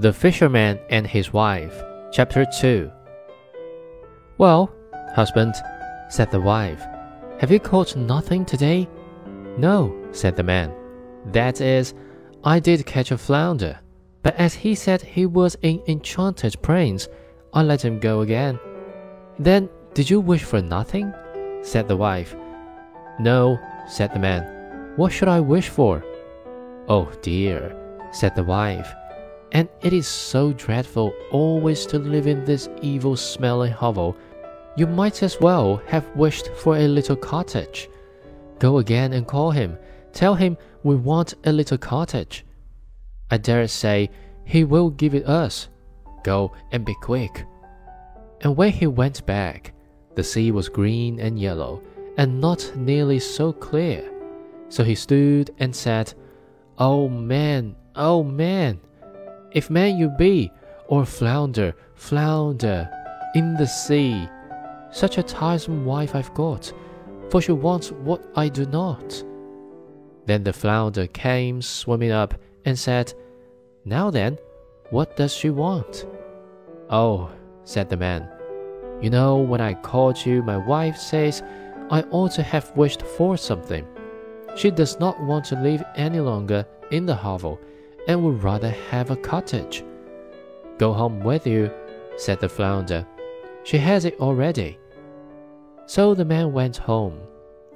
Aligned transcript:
The 0.00 0.12
Fisherman 0.12 0.78
and 0.90 1.04
His 1.08 1.32
Wife, 1.32 1.82
Chapter 2.12 2.46
2 2.60 2.88
Well, 4.38 4.72
husband, 5.12 5.56
said 6.08 6.30
the 6.30 6.40
wife, 6.40 6.84
have 7.40 7.50
you 7.50 7.58
caught 7.58 7.96
nothing 7.96 8.44
today? 8.44 8.88
No, 9.58 9.92
said 10.12 10.36
the 10.36 10.44
man. 10.44 10.72
That 11.32 11.60
is, 11.60 11.94
I 12.44 12.60
did 12.60 12.86
catch 12.86 13.10
a 13.10 13.18
flounder, 13.18 13.80
but 14.22 14.34
as 14.36 14.54
he 14.54 14.74
said 14.74 15.02
he 15.02 15.26
was 15.26 15.56
an 15.62 15.82
enchanted 15.86 16.60
prince, 16.62 17.08
I 17.52 17.62
let 17.62 17.84
him 17.84 17.98
go 17.98 18.20
again. 18.20 18.58
Then 19.38 19.68
did 19.94 20.10
you 20.10 20.20
wish 20.20 20.44
for 20.44 20.60
nothing? 20.60 21.12
said 21.62 21.88
the 21.88 21.96
wife. 21.96 22.36
No, 23.18 23.58
said 23.88 24.12
the 24.12 24.18
man. 24.18 24.92
What 24.96 25.12
should 25.12 25.28
I 25.28 25.40
wish 25.40 25.68
for? 25.68 26.04
Oh 26.88 27.10
dear, 27.22 27.74
said 28.12 28.34
the 28.34 28.44
wife. 28.44 28.92
And 29.52 29.68
it 29.82 29.92
is 29.92 30.06
so 30.06 30.52
dreadful 30.52 31.12
always 31.30 31.86
to 31.86 31.98
live 31.98 32.26
in 32.26 32.44
this 32.44 32.68
evil 32.82 33.16
smelling 33.16 33.72
hovel. 33.72 34.16
You 34.76 34.86
might 34.86 35.22
as 35.22 35.40
well 35.40 35.82
have 35.86 36.08
wished 36.14 36.48
for 36.54 36.76
a 36.76 36.86
little 36.86 37.16
cottage. 37.16 37.88
Go 38.58 38.78
again 38.78 39.12
and 39.12 39.26
call 39.26 39.50
him. 39.50 39.78
Tell 40.12 40.34
him 40.34 40.56
we 40.82 40.96
want 40.96 41.34
a 41.44 41.52
little 41.52 41.78
cottage. 41.78 42.44
I 43.30 43.38
dare 43.38 43.68
say 43.68 44.10
he 44.44 44.64
will 44.64 44.90
give 44.90 45.14
it 45.14 45.26
us. 45.26 45.68
Go 46.24 46.52
and 46.72 46.84
be 46.84 46.94
quick. 47.02 47.44
And 48.40 48.56
when 48.56 48.72
he 48.72 48.86
went 48.86 49.26
back, 49.26 49.74
the 50.14 50.24
sea 50.24 50.50
was 50.50 50.68
green 50.68 51.20
and 51.20 51.38
yellow, 51.38 51.82
and 52.16 52.40
not 52.40 52.72
nearly 52.76 53.18
so 53.18 53.52
clear. 53.52 54.10
So 54.68 54.84
he 54.84 54.94
stood 54.94 55.50
and 55.58 55.74
said, 55.74 56.14
Oh 56.78 57.08
man, 57.08 57.76
oh 57.94 58.22
man, 58.22 58.80
if 59.52 59.70
man 59.70 59.96
you 59.96 60.08
be, 60.08 60.50
or 60.86 61.04
flounder, 61.04 61.74
flounder, 61.94 62.90
in 63.34 63.54
the 63.54 63.66
sea, 63.66 64.28
such 64.90 65.18
a 65.18 65.22
tiresome 65.22 65.84
wife 65.84 66.14
I've 66.14 66.32
got, 66.34 66.72
for 67.30 67.42
she 67.42 67.52
wants 67.52 67.92
what 67.92 68.24
I 68.34 68.48
do 68.48 68.64
not. 68.66 69.22
Then 70.26 70.44
the 70.44 70.52
flounder 70.52 71.06
came 71.06 71.60
swimming 71.62 72.10
up 72.10 72.34
and 72.68 72.78
said, 72.78 73.14
Now 73.86 74.10
then, 74.10 74.38
what 74.90 75.16
does 75.16 75.32
she 75.32 75.48
want? 75.48 76.06
Oh, 76.90 77.30
said 77.64 77.88
the 77.88 77.96
man, 77.96 78.28
you 79.00 79.08
know, 79.08 79.38
when 79.38 79.62
I 79.62 79.72
called 79.72 80.24
you, 80.24 80.42
my 80.42 80.58
wife 80.58 80.96
says 80.98 81.42
I 81.90 82.02
ought 82.10 82.32
to 82.32 82.42
have 82.42 82.76
wished 82.76 83.02
for 83.02 83.38
something. 83.38 83.86
She 84.54 84.70
does 84.70 85.00
not 85.00 85.18
want 85.22 85.46
to 85.46 85.62
live 85.62 85.82
any 85.96 86.20
longer 86.20 86.66
in 86.90 87.06
the 87.06 87.14
hovel 87.14 87.58
and 88.06 88.22
would 88.22 88.42
rather 88.42 88.70
have 88.90 89.10
a 89.10 89.16
cottage. 89.16 89.82
Go 90.76 90.92
home 90.92 91.20
with 91.20 91.46
you, 91.46 91.72
said 92.16 92.38
the 92.38 92.50
flounder. 92.50 93.06
She 93.64 93.78
has 93.78 94.04
it 94.04 94.20
already. 94.20 94.78
So 95.86 96.14
the 96.14 96.24
man 96.24 96.52
went 96.52 96.76
home 96.76 97.18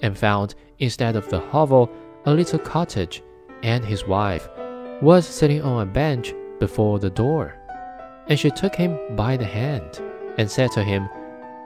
and 0.00 0.16
found, 0.16 0.54
instead 0.78 1.14
of 1.14 1.28
the 1.28 1.40
hovel, 1.40 1.90
a 2.24 2.32
little 2.32 2.58
cottage, 2.58 3.22
and 3.62 3.84
his 3.84 4.06
wife 4.06 4.48
was 5.00 5.26
sitting 5.26 5.62
on 5.62 5.82
a 5.82 5.90
bench 5.90 6.34
before 6.58 6.98
the 6.98 7.10
door. 7.10 7.54
And 8.28 8.38
she 8.38 8.50
took 8.50 8.74
him 8.74 8.98
by 9.16 9.36
the 9.36 9.44
hand 9.44 10.00
and 10.36 10.50
said 10.50 10.72
to 10.72 10.82
him, 10.84 11.08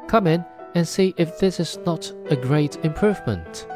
Come 0.06 0.26
in 0.26 0.44
and 0.74 0.86
see 0.86 1.14
if 1.16 1.38
this 1.38 1.58
is 1.60 1.78
not 1.86 2.12
a 2.30 2.36
great 2.36 2.76
improvement. 2.84 3.66